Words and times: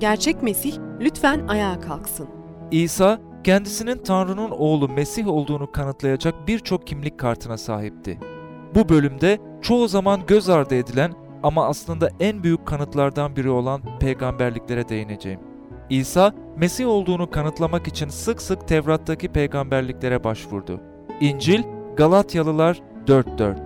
gerçek 0.00 0.42
Mesih 0.42 0.74
lütfen 1.00 1.48
ayağa 1.48 1.80
kalksın. 1.80 2.28
İsa, 2.70 3.18
kendisinin 3.44 3.98
Tanrı'nın 3.98 4.50
oğlu 4.50 4.88
Mesih 4.88 5.28
olduğunu 5.28 5.72
kanıtlayacak 5.72 6.34
birçok 6.48 6.86
kimlik 6.86 7.18
kartına 7.18 7.56
sahipti. 7.56 8.18
Bu 8.74 8.88
bölümde 8.88 9.38
çoğu 9.62 9.88
zaman 9.88 10.20
göz 10.26 10.48
ardı 10.48 10.74
edilen 10.74 11.12
ama 11.42 11.66
aslında 11.66 12.10
en 12.20 12.42
büyük 12.42 12.66
kanıtlardan 12.66 13.36
biri 13.36 13.50
olan 13.50 13.82
peygamberliklere 14.00 14.88
değineceğim. 14.88 15.40
İsa, 15.90 16.32
Mesih 16.56 16.88
olduğunu 16.88 17.30
kanıtlamak 17.30 17.88
için 17.88 18.08
sık 18.08 18.42
sık 18.42 18.68
Tevrat'taki 18.68 19.28
peygamberliklere 19.28 20.24
başvurdu. 20.24 20.80
İncil, 21.20 21.62
Galatyalılar 21.96 22.80
4.4 23.06 23.56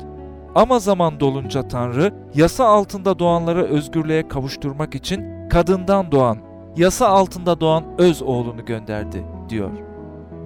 Ama 0.54 0.78
zaman 0.78 1.20
dolunca 1.20 1.68
Tanrı, 1.68 2.14
yasa 2.34 2.64
altında 2.64 3.18
doğanları 3.18 3.64
özgürlüğe 3.64 4.28
kavuşturmak 4.28 4.94
için 4.94 5.41
kadından 5.52 6.12
doğan, 6.12 6.38
yasa 6.76 7.08
altında 7.08 7.60
doğan 7.60 7.84
öz 7.98 8.22
oğlunu 8.22 8.64
gönderdi, 8.64 9.24
diyor. 9.48 9.70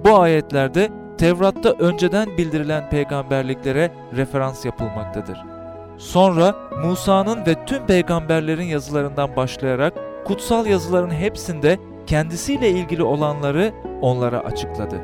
Bu 0.05 0.19
ayetlerde 0.19 0.89
Tevrat'ta 1.17 1.69
önceden 1.71 2.37
bildirilen 2.37 2.89
peygamberliklere 2.89 3.91
referans 4.15 4.65
yapılmaktadır. 4.65 5.37
Sonra 5.97 6.55
Musa'nın 6.85 7.45
ve 7.45 7.65
tüm 7.65 7.85
peygamberlerin 7.85 8.65
yazılarından 8.65 9.35
başlayarak 9.35 9.93
kutsal 10.25 10.65
yazıların 10.65 11.11
hepsinde 11.11 11.79
kendisiyle 12.07 12.69
ilgili 12.69 13.03
olanları 13.03 13.73
onlara 14.01 14.39
açıkladı. 14.39 15.01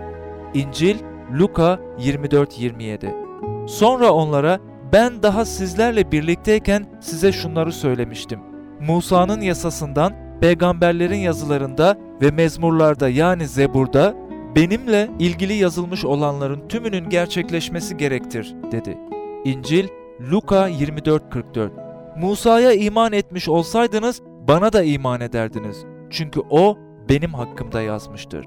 İncil 0.54 1.00
Luka 1.40 1.80
24-27 2.00 3.68
Sonra 3.68 4.12
onlara 4.12 4.60
ben 4.94 5.24
daha 5.24 5.46
sizlerle 5.46 6.12
birlikteyken 6.12 6.86
size 7.02 7.32
şunları 7.32 7.72
söylemiştim. 7.72 8.53
Musa'nın 8.88 9.42
yasasından, 9.42 10.14
peygamberlerin 10.42 11.18
yazılarında 11.18 11.98
ve 12.22 12.32
mezmurlarda 12.32 13.10
yani 13.10 13.48
Zebur'da 13.48 14.16
benimle 14.56 15.10
ilgili 15.20 15.54
yazılmış 15.54 16.06
olanların 16.06 16.68
tümünün 16.68 17.10
gerçekleşmesi 17.10 17.98
gerektir 17.98 18.56
dedi. 18.72 18.98
İncil 19.46 19.88
Luka 20.32 20.70
24:44 20.70 21.70
Musa'ya 22.18 22.74
iman 22.74 23.14
etmiş 23.14 23.50
olsaydınız 23.50 24.22
bana 24.48 24.74
da 24.74 24.84
iman 24.84 25.22
ederdiniz. 25.22 25.86
Çünkü 26.10 26.42
o 26.50 26.78
benim 27.10 27.34
hakkımda 27.34 27.82
yazmıştır. 27.82 28.46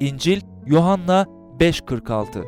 İncil 0.00 0.40
Yohanna 0.66 1.26
5:46 1.60 2.44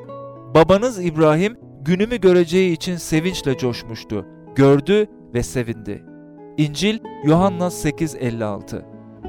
Babanız 0.54 1.04
İbrahim 1.04 1.56
günümü 1.80 2.20
göreceği 2.20 2.72
için 2.72 2.96
sevinçle 2.96 3.56
coşmuştu. 3.58 4.26
Gördü 4.56 5.06
ve 5.34 5.42
sevindi. 5.42 6.13
İncil 6.58 6.98
Yohanna 7.24 7.66
8:56 7.66 8.82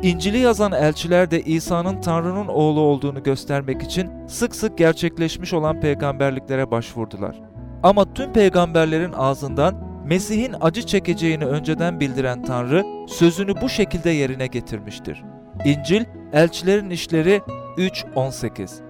İncil'i 0.04 0.38
yazan 0.38 0.72
elçiler 0.72 1.32
de 1.32 1.42
İsa'nın 1.42 2.02
Tanrı'nın 2.02 2.48
oğlu 2.48 2.80
olduğunu 2.80 3.24
göstermek 3.24 3.84
için 3.84 4.10
sık 4.28 4.56
sık 4.56 4.78
gerçekleşmiş 4.78 5.54
olan 5.54 5.80
peygamberliklere 5.80 6.72
başvurdular. 6.72 7.42
Ama 7.84 8.14
tüm 8.14 8.34
peygamberlerin 8.34 9.14
ağzından 9.14 9.76
Mesih'in 10.06 10.56
acı 10.62 10.86
çekeceğini 10.86 11.46
önceden 11.46 12.00
bildiren 12.00 12.44
Tanrı 12.44 12.86
sözünü 13.08 13.62
bu 13.62 13.70
şekilde 13.70 14.10
yerine 14.10 14.48
getirmiştir. 14.48 15.24
İncil, 15.66 16.06
Elçilerin 16.34 16.90
İşleri 16.90 17.42
3.18 17.78 18.82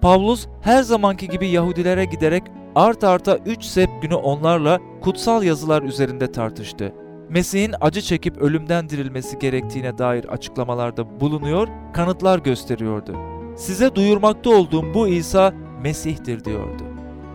Pavlus 0.00 0.46
her 0.62 0.82
zamanki 0.82 1.28
gibi 1.28 1.48
Yahudilere 1.48 2.04
giderek 2.04 2.42
art 2.74 3.04
arta 3.04 3.38
3 3.46 3.64
sep 3.64 3.90
günü 4.02 4.14
onlarla 4.14 4.80
kutsal 5.00 5.42
yazılar 5.42 5.82
üzerinde 5.82 6.32
tartıştı. 6.32 6.92
Mesih'in 7.34 7.74
acı 7.80 8.00
çekip 8.00 8.38
ölümden 8.38 8.88
dirilmesi 8.88 9.38
gerektiğine 9.38 9.98
dair 9.98 10.24
açıklamalarda 10.24 11.20
bulunuyor, 11.20 11.68
kanıtlar 11.92 12.38
gösteriyordu. 12.38 13.16
Size 13.56 13.94
duyurmakta 13.94 14.50
olduğum 14.50 14.94
bu 14.94 15.08
İsa 15.08 15.52
Mesih'tir 15.82 16.44
diyordu. 16.44 16.82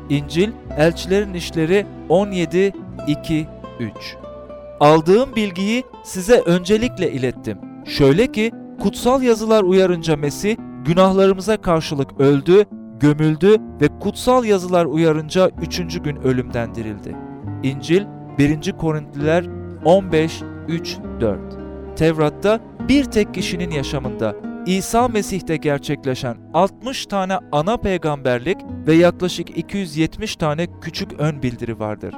İncil, 0.09 0.52
Elçilerin 0.78 1.34
İşleri 1.34 1.85
17, 2.09 2.73
2, 3.07 3.47
3 3.79 3.91
Aldığım 4.79 5.35
bilgiyi 5.35 5.84
size 6.03 6.41
öncelikle 6.46 7.12
ilettim. 7.12 7.57
Şöyle 7.85 8.31
ki, 8.31 8.52
kutsal 8.81 9.22
yazılar 9.22 9.63
uyarınca 9.63 10.18
Mesih, 10.18 10.57
günahlarımıza 10.85 11.57
karşılık 11.57 12.19
öldü, 12.19 12.66
gömüldü 13.00 13.57
ve 13.81 14.00
kutsal 14.00 14.46
yazılar 14.46 14.85
uyarınca 14.85 15.52
üçüncü 15.62 16.03
gün 16.03 16.16
ölümden 16.16 16.75
dirildi. 16.75 17.16
İncil 17.63 18.06
1. 18.38 18.72
Korintliler 18.72 19.59
15, 19.85 20.41
3, 20.67 20.97
4 21.19 21.40
Tevrat'ta 21.95 22.59
bir 22.90 23.03
tek 23.03 23.34
kişinin 23.34 23.72
yaşamında 23.72 24.35
İsa 24.66 25.07
Mesih'te 25.07 25.57
gerçekleşen 25.57 26.38
60 26.53 27.06
tane 27.06 27.38
ana 27.51 27.78
peygamberlik 27.78 28.57
ve 28.88 28.94
yaklaşık 28.94 29.57
270 29.57 30.35
tane 30.35 30.67
küçük 30.81 31.19
ön 31.19 31.44
bildiri 31.44 31.79
vardır. 31.79 32.16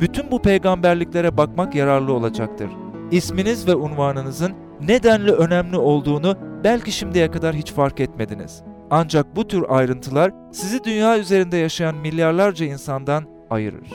Bütün 0.00 0.30
bu 0.30 0.42
peygamberliklere 0.42 1.36
bakmak 1.36 1.74
yararlı 1.74 2.12
olacaktır. 2.12 2.70
İsminiz 3.10 3.68
ve 3.68 3.74
unvanınızın 3.74 4.52
nedenli 4.80 5.32
önemli 5.32 5.76
olduğunu 5.76 6.36
belki 6.64 6.92
şimdiye 6.92 7.30
kadar 7.30 7.54
hiç 7.54 7.72
fark 7.72 8.00
etmediniz. 8.00 8.62
Ancak 8.90 9.36
bu 9.36 9.48
tür 9.48 9.64
ayrıntılar 9.68 10.32
sizi 10.52 10.84
dünya 10.84 11.18
üzerinde 11.18 11.56
yaşayan 11.56 11.96
milyarlarca 11.96 12.66
insandan 12.66 13.24
ayırır. 13.50 13.88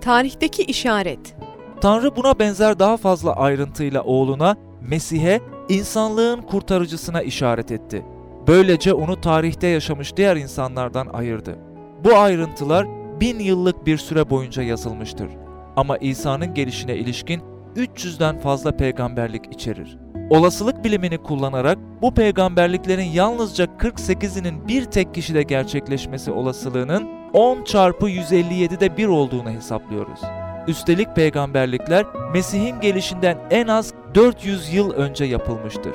Tarihteki 0.00 0.62
işaret 0.62 1.36
Tanrı 1.82 2.16
buna 2.16 2.38
benzer 2.38 2.78
daha 2.78 2.96
fazla 2.96 3.32
ayrıntıyla 3.32 4.02
oğluna, 4.02 4.56
Mesih'e, 4.80 5.40
insanlığın 5.68 6.42
kurtarıcısına 6.42 7.22
işaret 7.22 7.72
etti. 7.72 8.04
Böylece 8.46 8.94
onu 8.94 9.20
tarihte 9.20 9.66
yaşamış 9.66 10.16
diğer 10.16 10.36
insanlardan 10.36 11.06
ayırdı. 11.06 11.58
Bu 12.04 12.14
ayrıntılar 12.14 12.86
bin 13.20 13.38
yıllık 13.38 13.86
bir 13.86 13.98
süre 13.98 14.30
boyunca 14.30 14.62
yazılmıştır. 14.62 15.28
Ama 15.76 15.96
İsa'nın 15.96 16.54
gelişine 16.54 16.96
ilişkin 16.96 17.42
300'den 17.76 18.38
fazla 18.38 18.76
peygamberlik 18.76 19.54
içerir. 19.54 19.98
Olasılık 20.30 20.84
bilimini 20.84 21.18
kullanarak 21.18 21.78
bu 22.02 22.14
peygamberliklerin 22.14 23.10
yalnızca 23.10 23.64
48'inin 23.64 24.68
bir 24.68 24.84
tek 24.84 25.14
kişide 25.14 25.42
gerçekleşmesi 25.42 26.30
olasılığının 26.30 27.08
10 27.32 27.64
çarpı 27.64 28.10
157'de 28.10 28.96
1 28.96 29.06
olduğunu 29.06 29.50
hesaplıyoruz. 29.50 30.20
Üstelik 30.68 31.16
peygamberlikler 31.16 32.06
Mesih'in 32.32 32.80
gelişinden 32.80 33.38
en 33.50 33.66
az 33.66 33.94
400 34.14 34.74
yıl 34.74 34.90
önce 34.92 35.24
yapılmıştır. 35.24 35.92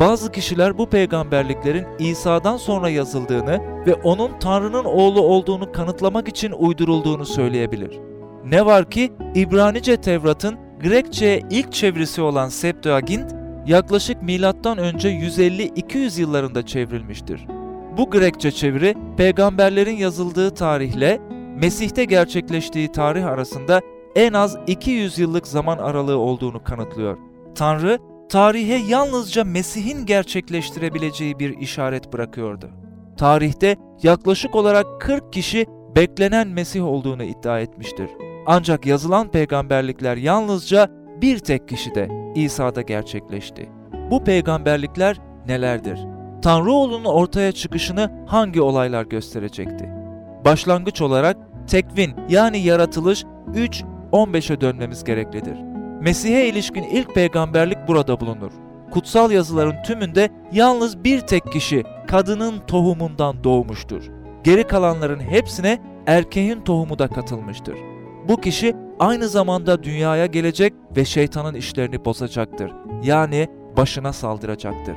Bazı 0.00 0.32
kişiler 0.32 0.78
bu 0.78 0.88
peygamberliklerin 0.88 1.86
İsa'dan 1.98 2.56
sonra 2.56 2.88
yazıldığını 2.88 3.60
ve 3.86 3.94
onun 3.94 4.38
Tanrı'nın 4.38 4.84
oğlu 4.84 5.20
olduğunu 5.20 5.72
kanıtlamak 5.72 6.28
için 6.28 6.52
uydurulduğunu 6.52 7.26
söyleyebilir. 7.26 8.00
Ne 8.44 8.66
var 8.66 8.90
ki 8.90 9.12
İbranice 9.34 9.96
Tevrat'ın 9.96 10.56
Grekçe'ye 10.82 11.42
ilk 11.50 11.72
çevirisi 11.72 12.22
olan 12.22 12.48
Septuagint 12.48 13.34
yaklaşık 13.66 14.22
milattan 14.22 14.78
önce 14.78 15.08
150-200 15.08 16.20
yıllarında 16.20 16.66
çevrilmiştir. 16.66 17.46
Bu 17.96 18.10
Grekçe 18.10 18.50
çeviri 18.50 18.94
peygamberlerin 19.16 19.96
yazıldığı 19.96 20.54
tarihle 20.54 21.20
Mesih'te 21.56 22.04
gerçekleştiği 22.04 22.92
tarih 22.92 23.26
arasında 23.26 23.80
en 24.16 24.32
az 24.32 24.58
200 24.66 25.18
yıllık 25.18 25.46
zaman 25.46 25.78
aralığı 25.78 26.18
olduğunu 26.18 26.64
kanıtlıyor. 26.64 27.18
Tanrı, 27.54 27.98
tarihe 28.28 28.74
yalnızca 28.74 29.44
Mesih'in 29.44 30.06
gerçekleştirebileceği 30.06 31.38
bir 31.38 31.58
işaret 31.58 32.12
bırakıyordu. 32.12 32.70
Tarihte 33.16 33.76
yaklaşık 34.02 34.54
olarak 34.54 35.00
40 35.00 35.32
kişi 35.32 35.66
beklenen 35.96 36.48
Mesih 36.48 36.84
olduğunu 36.84 37.22
iddia 37.22 37.60
etmiştir. 37.60 38.10
Ancak 38.46 38.86
yazılan 38.86 39.30
peygamberlikler 39.30 40.16
yalnızca 40.16 40.88
bir 41.22 41.38
tek 41.38 41.68
kişide 41.68 42.08
İsa'da 42.34 42.82
gerçekleşti. 42.82 43.70
Bu 44.10 44.24
peygamberlikler 44.24 45.20
nelerdir? 45.46 46.00
Tanrı 46.42 46.72
oğlunun 46.72 47.04
ortaya 47.04 47.52
çıkışını 47.52 48.24
hangi 48.26 48.60
olaylar 48.60 49.04
gösterecekti? 49.04 49.90
Başlangıç 50.44 51.02
olarak 51.02 51.36
tekvin 51.66 52.14
yani 52.28 52.58
yaratılış 52.58 53.24
3-15'e 54.12 54.60
dönmemiz 54.60 55.04
gereklidir. 55.04 55.56
Mesih'e 56.00 56.48
ilişkin 56.48 56.82
ilk 56.82 57.14
peygamberlik 57.14 57.78
burada 57.88 58.20
bulunur. 58.20 58.52
Kutsal 58.90 59.30
yazıların 59.30 59.82
tümünde 59.82 60.28
yalnız 60.52 61.04
bir 61.04 61.20
tek 61.20 61.52
kişi 61.52 61.84
kadının 62.06 62.60
tohumundan 62.66 63.44
doğmuştur. 63.44 64.02
Geri 64.44 64.64
kalanların 64.64 65.20
hepsine 65.20 65.78
erkeğin 66.06 66.60
tohumu 66.60 66.98
da 66.98 67.08
katılmıştır. 67.08 67.76
Bu 68.28 68.40
kişi 68.40 68.76
aynı 68.98 69.28
zamanda 69.28 69.82
dünyaya 69.82 70.26
gelecek 70.26 70.74
ve 70.96 71.04
şeytanın 71.04 71.54
işlerini 71.54 72.04
bozacaktır. 72.04 72.72
Yani 73.02 73.48
başına 73.76 74.12
saldıracaktır. 74.12 74.96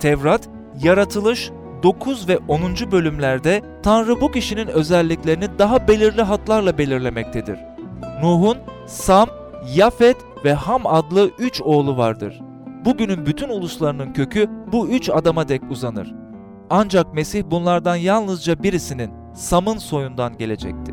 Tevrat, 0.00 0.48
yaratılış 0.82 1.50
9 1.82 2.28
ve 2.28 2.38
10. 2.48 2.62
bölümlerde 2.92 3.62
Tanrı 3.82 4.20
bu 4.20 4.30
kişinin 4.30 4.66
özelliklerini 4.66 5.58
daha 5.58 5.88
belirli 5.88 6.22
hatlarla 6.22 6.78
belirlemektedir. 6.78 7.71
Nuh'un 8.22 8.58
Sam, 8.86 9.28
Yafet 9.74 10.16
ve 10.44 10.54
Ham 10.54 10.86
adlı 10.86 11.30
üç 11.38 11.62
oğlu 11.62 11.96
vardır. 11.96 12.40
bugünün 12.84 13.26
bütün 13.26 13.48
uluslarının 13.48 14.12
kökü 14.12 14.50
bu 14.72 14.88
üç 14.88 15.10
adama 15.10 15.48
dek 15.48 15.62
uzanır. 15.70 16.14
Ancak 16.70 17.14
Mesih 17.14 17.44
bunlardan 17.50 17.96
yalnızca 17.96 18.62
birisinin, 18.62 19.10
Sam'ın 19.34 19.78
soyundan 19.78 20.38
gelecekti. 20.38 20.92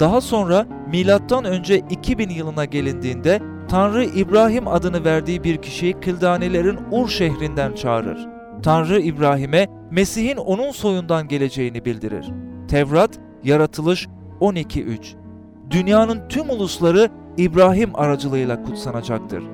Daha 0.00 0.20
sonra 0.20 0.66
milattan 0.90 1.44
önce 1.44 1.78
2000 1.90 2.28
yılına 2.28 2.64
gelindiğinde 2.64 3.42
Tanrı 3.68 4.04
İbrahim 4.04 4.68
adını 4.68 5.04
verdiği 5.04 5.44
bir 5.44 5.56
kişiyi 5.56 5.92
Kıldanelerin 5.92 6.78
Ur 6.90 7.08
şehrinden 7.08 7.72
çağırır. 7.72 8.28
Tanrı 8.62 9.00
İbrahim'e 9.00 9.66
Mesih'in 9.90 10.36
onun 10.36 10.70
soyundan 10.70 11.28
geleceğini 11.28 11.84
bildirir. 11.84 12.26
Tevrat, 12.68 13.18
Yaratılış 13.44 14.06
12.3 14.40 15.25
Dünyanın 15.70 16.28
tüm 16.28 16.50
ulusları 16.50 17.10
İbrahim 17.36 17.90
aracılığıyla 17.94 18.62
kutsanacaktır. 18.62 19.44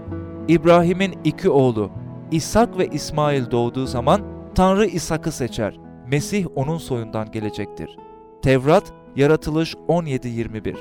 İbrahim'in 0.49 1.19
iki 1.25 1.51
oğlu 1.51 1.91
İshak 2.31 2.79
ve 2.79 2.87
İsmail 2.87 3.51
doğduğu 3.51 3.87
zaman 3.87 4.21
Tanrı 4.55 4.87
İshak'ı 4.87 5.33
seçer. 5.33 5.81
Mesih 6.11 6.47
onun 6.55 6.79
soyundan 6.79 7.31
gelecektir. 7.31 7.97
Tevrat, 8.43 8.93
Yaratılış 9.17 9.75
17.21 9.75 10.77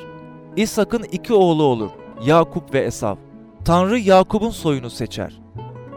İshak'ın 0.56 1.04
iki 1.04 1.34
oğlu 1.34 1.64
olur, 1.64 1.90
Yakup 2.26 2.74
ve 2.74 2.80
Esav. 2.80 3.16
Tanrı 3.66 4.00
Yakup'un 4.00 4.50
soyunu 4.50 4.90
seçer. 4.90 5.42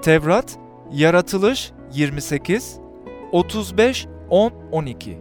Tevrat, 0.02 0.58
Yaratılış 0.92 1.72
28, 1.92 2.78
35, 3.32 4.06
10, 4.30 4.52
12. 4.72 5.18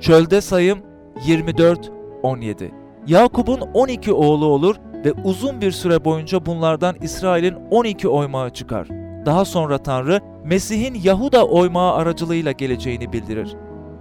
Çölde 0.00 0.40
sayım 0.40 0.78
24, 1.26 1.92
17. 2.22 2.85
Yakup'un 3.06 3.60
12 3.74 4.12
oğlu 4.12 4.46
olur 4.46 4.76
ve 5.04 5.12
uzun 5.24 5.60
bir 5.60 5.70
süre 5.72 6.04
boyunca 6.04 6.46
bunlardan 6.46 6.96
İsrail'in 7.02 7.54
12 7.70 8.08
oymağı 8.08 8.50
çıkar. 8.50 8.88
Daha 9.26 9.44
sonra 9.44 9.78
Tanrı, 9.78 10.20
Mesih'in 10.44 10.94
Yahuda 11.02 11.46
oymağı 11.46 11.94
aracılığıyla 11.94 12.52
geleceğini 12.52 13.12
bildirir. 13.12 13.56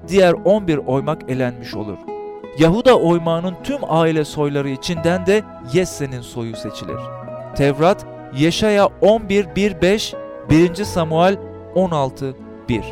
Diğer 0.07 0.34
11 0.34 0.78
oymak 0.78 1.30
elenmiş 1.30 1.75
olur. 1.75 1.98
Yahuda 2.60 3.00
oymağının 3.00 3.56
tüm 3.63 3.80
aile 3.90 4.25
soyları 4.25 4.69
içinden 4.69 5.25
de 5.25 5.44
Yesse'nin 5.74 6.22
soyu 6.22 6.56
seçilir. 6.56 7.00
Tevrat, 7.56 8.06
Yeşaya 8.38 8.86
11.1.5, 9.02 10.16
1. 10.50 10.84
Samuel 10.84 11.38
16.1 11.75 12.84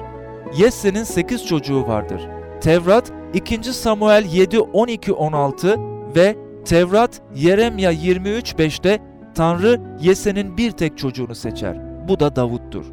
Yesse'nin 0.57 1.03
8 1.03 1.45
çocuğu 1.45 1.87
vardır. 1.87 2.21
Tevrat, 2.61 3.11
2. 3.33 3.73
Samuel 3.73 4.25
7.12.16 4.25 5.92
ve 6.15 6.35
Tevrat, 6.65 7.21
Yeremya 7.35 7.93
23.5'te 7.93 8.99
Tanrı 9.35 9.81
Yese'nin 10.01 10.57
bir 10.57 10.71
tek 10.71 10.97
çocuğunu 10.97 11.35
seçer. 11.35 11.77
Bu 12.07 12.19
da 12.19 12.35
Davut'tur. 12.35 12.85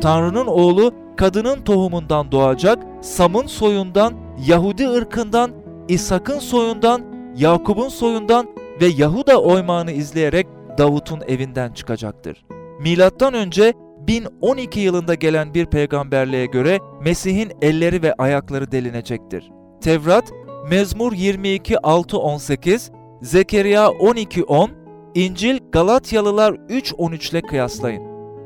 Tanrı'nın 0.00 0.46
oğlu 0.46 0.94
kadının 1.16 1.60
tohumundan 1.60 2.32
doğacak, 2.32 2.78
Sam'ın 3.00 3.46
soyundan, 3.46 4.14
Yahudi 4.46 4.88
ırkından, 4.88 5.50
İshak'ın 5.88 6.38
soyundan, 6.38 7.02
Yakup'un 7.36 7.88
soyundan 7.88 8.46
ve 8.80 8.86
Yahuda 8.86 9.42
oymağını 9.42 9.92
izleyerek 9.92 10.46
Davut'un 10.78 11.20
evinden 11.26 11.72
çıkacaktır. 11.72 12.44
Milattan 12.80 13.34
önce 13.34 13.72
1012 14.06 14.80
yılında 14.80 15.14
gelen 15.14 15.54
bir 15.54 15.66
peygamberliğe 15.66 16.46
göre 16.46 16.78
Mesih'in 17.04 17.52
elleri 17.62 18.02
ve 18.02 18.14
ayakları 18.14 18.72
delinecektir. 18.72 19.50
Tevrat, 19.80 20.32
Mezmur 20.70 21.12
22 21.12 21.78
6 21.82 22.18
18, 22.18 22.90
Zekeriya 23.22 23.90
12 23.90 24.44
10, 24.44 24.70
İncil 25.14 25.58
Galatyalılar 25.72 26.56
3 26.68 26.94
13 26.98 27.30
ile 27.30 27.42
kıyaslayın. 27.42 28.02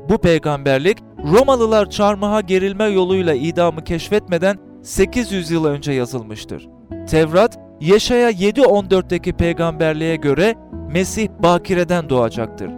Bu 0.09 0.17
peygamberlik 0.17 0.97
Romalılar 1.31 1.89
çarmıha 1.89 2.41
gerilme 2.41 2.85
yoluyla 2.85 3.33
idamı 3.33 3.83
keşfetmeden 3.83 4.57
800 4.83 5.51
yıl 5.51 5.65
önce 5.65 5.91
yazılmıştır. 5.91 6.69
Tevrat, 7.09 7.59
Yeşaya 7.79 8.31
7.14'teki 8.31 9.33
peygamberliğe 9.33 10.15
göre 10.15 10.55
Mesih 10.91 11.29
bakireden 11.43 12.09
doğacaktır. 12.09 12.69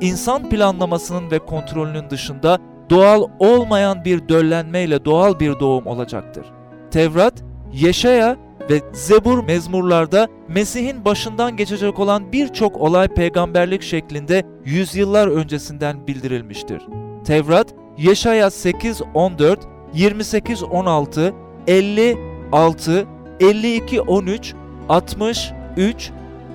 İnsan 0.00 0.48
planlamasının 0.50 1.30
ve 1.30 1.38
kontrolünün 1.38 2.10
dışında 2.10 2.58
doğal 2.90 3.28
olmayan 3.38 4.04
bir 4.04 4.28
döllenmeyle 4.28 5.04
doğal 5.04 5.40
bir 5.40 5.60
doğum 5.60 5.86
olacaktır. 5.86 6.46
Tevrat, 6.90 7.34
Yeşaya 7.72 8.47
ve 8.70 8.82
Zebur 8.92 9.44
mezmurlarda 9.44 10.28
Mesih'in 10.48 11.04
başından 11.04 11.56
geçecek 11.56 11.98
olan 11.98 12.32
birçok 12.32 12.76
olay 12.76 13.08
peygamberlik 13.08 13.82
şeklinde 13.82 14.44
yüzyıllar 14.64 15.28
öncesinden 15.28 16.06
bildirilmiştir. 16.06 16.82
Tevrat, 17.24 17.74
Yeşaya 17.98 18.46
8.14, 18.46 19.56
28.16, 19.94 21.32
56, 21.66 23.06
52.13, 23.40 24.54
63, 24.88 26.10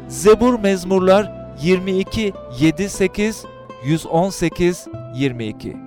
Zebur 0.08 0.60
mezmurlar 0.60 1.54
22, 1.62 2.34
7, 2.60 2.90
8, 2.90 3.46
118, 3.86 4.88
22. 5.16 5.78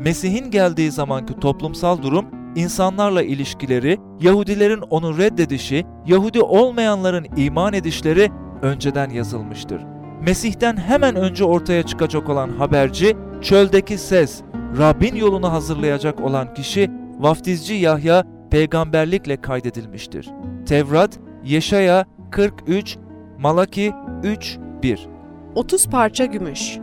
Mesih'in 0.00 0.50
geldiği 0.50 0.90
zamanki 0.90 1.40
toplumsal 1.40 2.02
durum, 2.02 2.26
insanlarla 2.56 3.22
ilişkileri, 3.22 3.98
Yahudilerin 4.20 4.80
onu 4.80 5.18
reddedişi, 5.18 5.84
Yahudi 6.06 6.40
olmayanların 6.40 7.26
iman 7.36 7.72
edişleri 7.72 8.30
önceden 8.62 9.10
yazılmıştır. 9.10 9.82
Mesih'ten 10.20 10.76
hemen 10.76 11.16
önce 11.16 11.44
ortaya 11.44 11.82
çıkacak 11.82 12.28
olan 12.28 12.50
haberci, 12.50 13.16
çöldeki 13.42 13.98
ses, 13.98 14.42
Rabbin 14.78 15.14
yolunu 15.16 15.52
hazırlayacak 15.52 16.20
olan 16.20 16.54
kişi, 16.54 16.90
vaftizci 17.18 17.74
Yahya 17.74 18.24
peygamberlikle 18.50 19.40
kaydedilmiştir. 19.40 20.28
Tevrat, 20.66 21.18
Yeşaya 21.44 22.04
43, 22.30 22.98
Malaki 23.38 23.92
3, 24.22 24.58
1 24.82 25.08
30 25.54 25.88
parça 25.88 26.24
gümüş. 26.24 26.78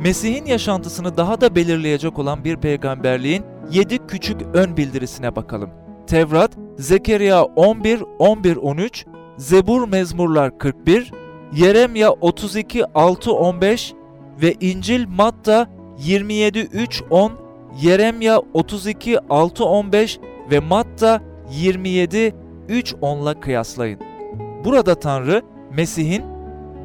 Mesih'in 0.00 0.46
yaşantısını 0.46 1.16
daha 1.16 1.40
da 1.40 1.54
belirleyecek 1.54 2.18
olan 2.18 2.44
bir 2.44 2.56
peygamberliğin 2.56 3.44
7 3.70 4.06
küçük 4.06 4.40
ön 4.54 4.76
bildirisine 4.76 5.36
bakalım. 5.36 5.70
Tevrat, 6.06 6.50
Zekeriya 6.78 7.44
11, 7.44 8.02
11, 8.18 8.56
13, 8.56 9.06
Zebur 9.36 9.88
Mezmurlar 9.88 10.58
41, 10.58 11.12
Yeremya 11.52 12.10
32, 12.10 12.84
6, 12.94 13.32
15 13.32 13.94
ve 14.42 14.54
İncil 14.60 15.08
Matta 15.08 15.66
27, 15.98 16.58
3, 16.58 17.02
10, 17.10 17.32
Yeremya 17.82 18.38
32, 18.54 19.18
6, 19.30 19.64
15 19.64 20.20
ve 20.50 20.60
Matta 20.60 21.22
27, 21.50 22.34
3, 22.68 22.92
10'la 22.92 23.40
kıyaslayın. 23.40 24.00
Burada 24.64 24.94
Tanrı, 24.94 25.42
Mesih'in 25.76 26.24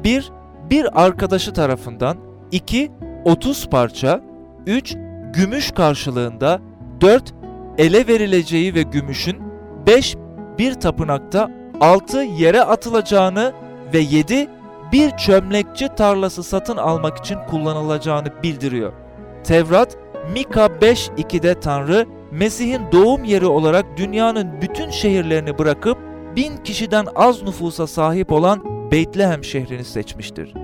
bir, 0.04 0.32
bir 0.70 1.04
arkadaşı 1.04 1.52
tarafından, 1.52 2.16
2. 2.52 2.90
30 3.24 3.66
parça, 3.68 4.24
3. 4.66 4.96
Gümüş 5.32 5.70
karşılığında, 5.70 6.60
4. 7.00 7.34
Ele 7.78 8.06
verileceği 8.06 8.74
ve 8.74 8.82
gümüşün, 8.82 9.36
5. 9.86 10.16
Bir 10.58 10.74
tapınakta, 10.74 11.50
6. 11.80 12.18
Yere 12.18 12.62
atılacağını 12.62 13.52
ve 13.94 13.98
7. 13.98 14.48
Bir 14.92 15.10
çömlekçi 15.10 15.88
tarlası 15.88 16.42
satın 16.42 16.76
almak 16.76 17.18
için 17.18 17.38
kullanılacağını 17.50 18.42
bildiriyor. 18.42 18.92
Tevrat, 19.44 19.96
Mika 20.32 20.66
5.2'de 20.66 21.60
Tanrı, 21.60 22.06
Mesih'in 22.30 22.82
doğum 22.92 23.24
yeri 23.24 23.46
olarak 23.46 23.86
dünyanın 23.96 24.60
bütün 24.62 24.90
şehirlerini 24.90 25.58
bırakıp 25.58 25.98
bin 26.36 26.56
kişiden 26.56 27.06
az 27.16 27.42
nüfusa 27.42 27.86
sahip 27.86 28.32
olan 28.32 28.90
Beytlehem 28.90 29.44
şehrini 29.44 29.84
seçmiştir. 29.84 30.54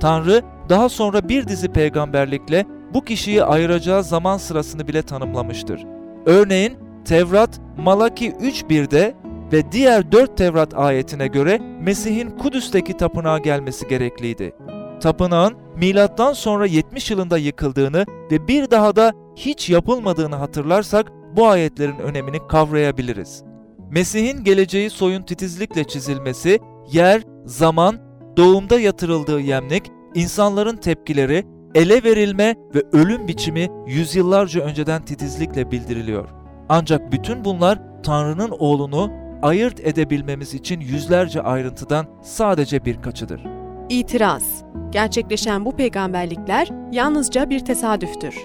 Tanrı 0.00 0.42
daha 0.68 0.88
sonra 0.88 1.28
bir 1.28 1.48
dizi 1.48 1.68
peygamberlikle 1.68 2.66
bu 2.94 3.04
kişiyi 3.04 3.44
ayıracağı 3.44 4.04
zaman 4.04 4.36
sırasını 4.36 4.88
bile 4.88 5.02
tanımlamıştır. 5.02 5.86
Örneğin 6.26 6.78
Tevrat 7.04 7.60
Malaki 7.78 8.30
3.1'de 8.30 9.14
ve 9.52 9.72
diğer 9.72 10.12
4 10.12 10.36
Tevrat 10.36 10.74
ayetine 10.74 11.26
göre 11.26 11.58
Mesih'in 11.80 12.30
Kudüs'teki 12.30 12.96
tapınağa 12.96 13.38
gelmesi 13.38 13.88
gerekliydi. 13.88 14.54
Tapınağın 15.00 15.54
milattan 15.76 16.32
sonra 16.32 16.66
70 16.66 17.10
yılında 17.10 17.38
yıkıldığını 17.38 18.06
ve 18.30 18.48
bir 18.48 18.70
daha 18.70 18.96
da 18.96 19.12
hiç 19.36 19.70
yapılmadığını 19.70 20.36
hatırlarsak 20.36 21.12
bu 21.36 21.46
ayetlerin 21.48 21.98
önemini 21.98 22.38
kavrayabiliriz. 22.48 23.42
Mesih'in 23.90 24.44
geleceği 24.44 24.90
soyun 24.90 25.22
titizlikle 25.22 25.84
çizilmesi, 25.84 26.60
yer, 26.92 27.22
zaman, 27.46 27.98
doğumda 28.36 28.80
yatırıldığı 28.80 29.40
yemlik, 29.40 29.82
insanların 30.14 30.76
tepkileri, 30.76 31.44
ele 31.74 32.04
verilme 32.04 32.56
ve 32.74 32.82
ölüm 32.92 33.28
biçimi 33.28 33.68
yüzyıllarca 33.86 34.60
önceden 34.60 35.04
titizlikle 35.04 35.70
bildiriliyor. 35.70 36.28
Ancak 36.68 37.12
bütün 37.12 37.44
bunlar 37.44 37.78
Tanrı'nın 38.02 38.50
oğlunu 38.58 39.10
ayırt 39.42 39.80
edebilmemiz 39.80 40.54
için 40.54 40.80
yüzlerce 40.80 41.42
ayrıntıdan 41.42 42.06
sadece 42.22 42.84
birkaçıdır. 42.84 43.44
İtiraz. 43.88 44.64
Gerçekleşen 44.90 45.64
bu 45.64 45.76
peygamberlikler 45.76 46.68
yalnızca 46.92 47.50
bir 47.50 47.60
tesadüftür. 47.60 48.36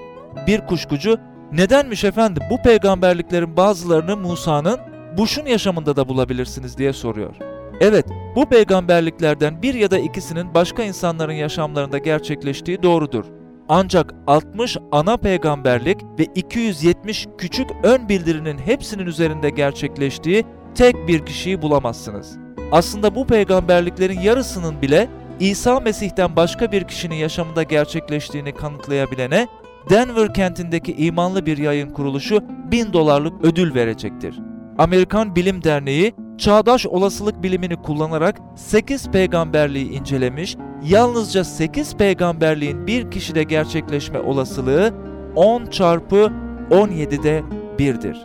Bir 0.48 0.68
kuşkucu, 0.68 1.18
nedenmiş 1.52 2.04
efendim 2.04 2.44
bu 2.50 2.62
peygamberliklerin 2.62 3.58
bazılarını 3.58 4.18
Musa'nın 4.18 4.80
Bush'un 5.18 5.46
yaşamında 5.46 5.96
da 5.96 6.08
bulabilirsiniz 6.08 6.78
diye 6.78 6.94
soruyor. 6.94 7.49
Evet, 7.80 8.06
bu 8.36 8.46
peygamberliklerden 8.46 9.62
bir 9.62 9.74
ya 9.74 9.92
da 9.92 10.00
ikisinin 10.00 10.54
başka 10.54 10.84
insanların 10.84 11.34
yaşamlarında 11.34 11.98
gerçekleştiği 11.98 12.84
doğrudur. 12.84 13.26
Ancak 13.70 14.14
60 14.28 14.78
ana 14.92 15.18
peygamberlik 15.18 15.98
ve 16.20 16.24
270 16.36 17.28
küçük 17.38 17.70
ön 17.84 18.10
bildirinin 18.10 18.58
hepsinin 18.58 19.06
üzerinde 19.06 19.50
gerçekleştiği 19.50 20.46
tek 20.76 21.08
bir 21.08 21.26
kişiyi 21.26 21.62
bulamazsınız. 21.62 22.38
Aslında 22.72 23.16
bu 23.16 23.28
peygamberliklerin 23.28 24.20
yarısının 24.20 24.82
bile 24.82 25.08
İsa 25.40 25.80
Mesih'ten 25.80 26.36
başka 26.36 26.72
bir 26.72 26.84
kişinin 26.84 27.16
yaşamında 27.16 27.64
gerçekleştiğini 27.64 28.52
kanıtlayabilene 28.52 29.48
Denver 29.90 30.34
kentindeki 30.34 30.94
imanlı 30.94 31.46
bir 31.46 31.58
yayın 31.58 31.90
kuruluşu 31.90 32.44
1000 32.72 32.94
dolarlık 32.94 33.46
ödül 33.46 33.76
verecektir. 33.76 34.40
Amerikan 34.78 35.36
Bilim 35.36 35.64
Derneği 35.64 36.14
çağdaş 36.40 36.86
olasılık 36.86 37.44
bilimini 37.44 37.76
kullanarak 37.76 38.42
8 38.56 39.12
peygamberliği 39.12 39.92
incelemiş, 39.92 40.58
yalnızca 40.84 41.44
8 41.44 41.96
peygamberliğin 41.96 42.88
bir 42.88 43.12
kişide 43.12 43.44
gerçekleşme 43.44 44.20
olasılığı 44.20 44.94
10 45.36 45.66
çarpı 45.66 46.32
17'de 46.70 47.44
1'dir. 47.80 48.18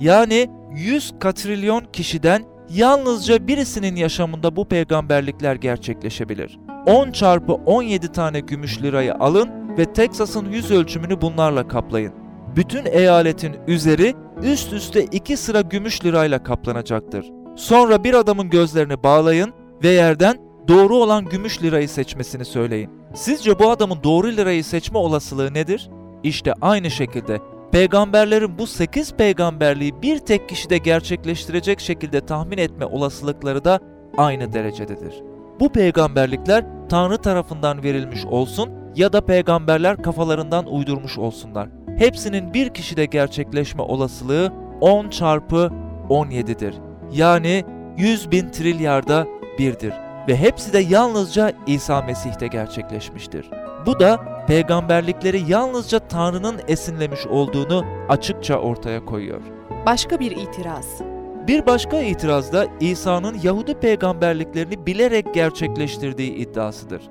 Yani 0.00 0.50
100 0.74 1.14
katrilyon 1.20 1.84
kişiden 1.92 2.44
yalnızca 2.70 3.46
birisinin 3.46 3.96
yaşamında 3.96 4.56
bu 4.56 4.64
peygamberlikler 4.64 5.54
gerçekleşebilir. 5.54 6.58
10 6.86 7.10
çarpı 7.10 7.52
17 7.52 8.12
tane 8.12 8.40
gümüş 8.40 8.82
lirayı 8.82 9.14
alın 9.14 9.50
ve 9.78 9.92
Teksas'ın 9.92 10.50
yüz 10.52 10.70
ölçümünü 10.70 11.20
bunlarla 11.20 11.68
kaplayın. 11.68 12.12
Bütün 12.56 12.84
eyaletin 12.86 13.56
üzeri 13.66 14.14
üst 14.42 14.72
üste 14.72 15.04
iki 15.04 15.36
sıra 15.36 15.60
gümüş 15.60 16.04
lirayla 16.04 16.42
kaplanacaktır. 16.42 17.37
Sonra 17.58 18.04
bir 18.04 18.14
adamın 18.14 18.50
gözlerini 18.50 19.02
bağlayın 19.02 19.52
ve 19.82 19.88
yerden 19.88 20.38
doğru 20.68 20.96
olan 20.96 21.24
gümüş 21.24 21.62
lirayı 21.62 21.88
seçmesini 21.88 22.44
söyleyin. 22.44 22.90
Sizce 23.14 23.58
bu 23.58 23.70
adamın 23.70 23.98
doğru 24.02 24.26
lirayı 24.28 24.64
seçme 24.64 24.98
olasılığı 24.98 25.54
nedir? 25.54 25.90
İşte 26.22 26.54
aynı 26.60 26.90
şekilde 26.90 27.38
peygamberlerin 27.72 28.58
bu 28.58 28.66
8 28.66 29.12
peygamberliği 29.12 30.02
bir 30.02 30.18
tek 30.18 30.48
kişide 30.48 30.78
gerçekleştirecek 30.78 31.80
şekilde 31.80 32.20
tahmin 32.20 32.58
etme 32.58 32.84
olasılıkları 32.84 33.64
da 33.64 33.80
aynı 34.16 34.52
derecededir. 34.52 35.22
Bu 35.60 35.72
peygamberlikler 35.72 36.64
Tanrı 36.88 37.18
tarafından 37.18 37.82
verilmiş 37.82 38.24
olsun 38.24 38.70
ya 38.96 39.12
da 39.12 39.20
peygamberler 39.20 40.02
kafalarından 40.02 40.66
uydurmuş 40.66 41.18
olsunlar. 41.18 41.68
Hepsinin 41.96 42.54
bir 42.54 42.68
kişide 42.68 43.04
gerçekleşme 43.04 43.82
olasılığı 43.82 44.52
10 44.80 45.08
çarpı 45.08 45.72
17'dir. 46.08 46.87
Yani 47.12 47.64
100 47.96 48.30
bin 48.30 48.48
trilyarda 48.48 49.26
birdir 49.58 49.92
ve 50.28 50.36
hepsi 50.36 50.72
de 50.72 50.78
yalnızca 50.78 51.52
İsa 51.66 52.02
Mesih'te 52.02 52.46
gerçekleşmiştir. 52.46 53.50
Bu 53.86 54.00
da 54.00 54.20
peygamberlikleri 54.46 55.50
yalnızca 55.50 55.98
Tanrı'nın 55.98 56.60
esinlemiş 56.68 57.26
olduğunu 57.26 57.84
açıkça 58.08 58.56
ortaya 58.56 59.04
koyuyor. 59.04 59.40
Başka 59.86 60.20
bir 60.20 60.30
itiraz. 60.30 61.00
Bir 61.46 61.66
başka 61.66 62.00
itiraz 62.00 62.52
da 62.52 62.66
İsa'nın 62.80 63.36
Yahudi 63.42 63.74
peygamberliklerini 63.74 64.86
bilerek 64.86 65.34
gerçekleştirdiği 65.34 66.34
iddiasıdır. 66.34 67.02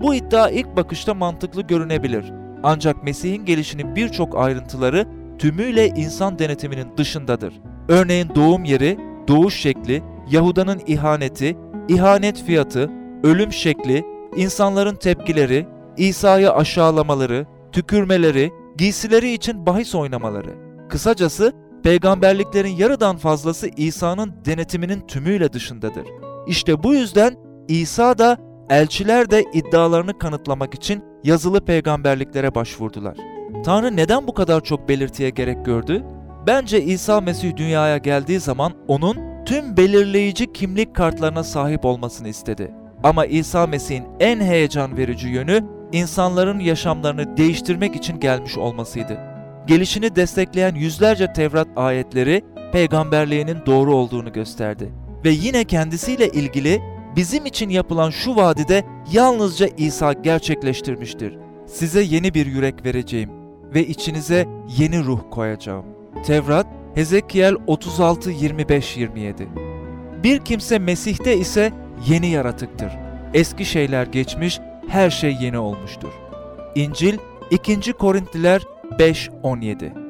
Bu 0.00 0.14
iddia 0.14 0.50
ilk 0.50 0.76
bakışta 0.76 1.14
mantıklı 1.14 1.62
görünebilir. 1.62 2.32
Ancak 2.62 3.04
Mesih'in 3.04 3.44
gelişinin 3.44 3.96
birçok 3.96 4.38
ayrıntıları 4.38 5.06
tümüyle 5.38 5.88
insan 5.88 6.38
denetiminin 6.38 6.96
dışındadır. 6.96 7.54
Örneğin 7.88 8.28
doğum 8.34 8.64
yeri, 8.64 8.98
doğuş 9.28 9.54
şekli, 9.54 10.02
Yahuda'nın 10.30 10.80
ihaneti, 10.86 11.56
ihanet 11.88 12.44
fiyatı, 12.44 12.90
ölüm 13.22 13.52
şekli, 13.52 14.04
insanların 14.36 14.96
tepkileri, 14.96 15.66
İsa'yı 15.96 16.52
aşağılamaları, 16.52 17.46
tükürmeleri, 17.72 18.52
giysileri 18.76 19.32
için 19.32 19.66
bahis 19.66 19.94
oynamaları. 19.94 20.54
Kısacası 20.88 21.52
peygamberliklerin 21.82 22.76
yarıdan 22.76 23.16
fazlası 23.16 23.68
İsa'nın 23.76 24.34
denetiminin 24.44 25.00
tümüyle 25.00 25.52
dışındadır. 25.52 26.06
İşte 26.46 26.82
bu 26.82 26.94
yüzden 26.94 27.36
İsa 27.68 28.18
da 28.18 28.36
elçiler 28.70 29.30
de 29.30 29.44
iddialarını 29.52 30.18
kanıtlamak 30.18 30.74
için 30.74 31.04
yazılı 31.24 31.64
peygamberliklere 31.64 32.54
başvurdular. 32.54 33.16
Tanrı 33.64 33.96
neden 33.96 34.26
bu 34.26 34.34
kadar 34.34 34.60
çok 34.64 34.88
belirtiye 34.88 35.30
gerek 35.30 35.64
gördü? 35.64 36.04
Bence 36.46 36.82
İsa 36.82 37.20
Mesih 37.20 37.56
dünyaya 37.56 37.98
geldiği 37.98 38.40
zaman 38.40 38.72
onun 38.88 39.44
tüm 39.46 39.76
belirleyici 39.76 40.52
kimlik 40.52 40.94
kartlarına 40.94 41.44
sahip 41.44 41.84
olmasını 41.84 42.28
istedi. 42.28 42.70
Ama 43.02 43.26
İsa 43.26 43.66
Mesih'in 43.66 44.04
en 44.20 44.40
heyecan 44.40 44.96
verici 44.96 45.28
yönü 45.28 45.64
insanların 45.92 46.58
yaşamlarını 46.58 47.36
değiştirmek 47.36 47.96
için 47.96 48.20
gelmiş 48.20 48.58
olmasıydı. 48.58 49.18
Gelişini 49.66 50.16
destekleyen 50.16 50.74
yüzlerce 50.74 51.32
Tevrat 51.32 51.68
ayetleri 51.76 52.42
peygamberliğinin 52.72 53.58
doğru 53.66 53.94
olduğunu 53.94 54.32
gösterdi. 54.32 54.92
Ve 55.24 55.30
yine 55.30 55.64
kendisiyle 55.64 56.28
ilgili 56.28 56.82
bizim 57.16 57.46
için 57.46 57.70
yapılan 57.70 58.10
şu 58.10 58.36
vadide 58.36 58.84
yalnızca 59.12 59.68
İsa 59.76 60.12
gerçekleştirmiştir. 60.12 61.38
Size 61.66 62.02
yeni 62.02 62.34
bir 62.34 62.46
yürek 62.46 62.84
vereceğim 62.84 63.30
ve 63.74 63.86
içinize 63.86 64.46
yeni 64.78 65.04
ruh 65.04 65.20
koyacağım. 65.30 65.95
Tevrat, 66.22 66.66
Hezekiel 66.94 67.56
36 67.66 68.30
25 68.30 68.96
27. 68.96 69.48
Bir 70.22 70.38
kimse 70.38 70.78
Mesih'te 70.78 71.36
ise 71.36 71.72
yeni 72.06 72.26
yaratıktır. 72.26 72.92
Eski 73.34 73.64
şeyler 73.64 74.06
geçmiş, 74.06 74.60
her 74.88 75.10
şey 75.10 75.36
yeni 75.40 75.58
olmuştur. 75.58 76.12
İncil 76.74 77.18
2. 77.50 77.92
Korintliler 77.92 78.62
5 78.98 79.30
17. 79.42 80.05